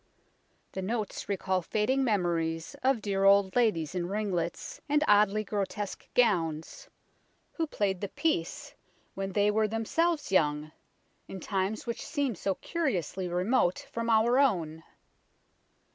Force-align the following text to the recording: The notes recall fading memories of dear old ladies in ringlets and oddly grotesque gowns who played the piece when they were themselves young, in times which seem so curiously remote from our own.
The 0.71 0.81
notes 0.81 1.29
recall 1.29 1.61
fading 1.61 2.03
memories 2.03 2.75
of 2.81 3.03
dear 3.03 3.23
old 3.23 3.55
ladies 3.55 3.93
in 3.93 4.07
ringlets 4.07 4.81
and 4.89 5.03
oddly 5.07 5.43
grotesque 5.43 6.07
gowns 6.15 6.89
who 7.51 7.67
played 7.67 8.01
the 8.01 8.09
piece 8.09 8.73
when 9.13 9.33
they 9.33 9.51
were 9.51 9.67
themselves 9.67 10.31
young, 10.31 10.71
in 11.27 11.39
times 11.39 11.85
which 11.85 12.03
seem 12.03 12.33
so 12.33 12.55
curiously 12.55 13.27
remote 13.27 13.85
from 13.91 14.09
our 14.09 14.39
own. 14.39 14.81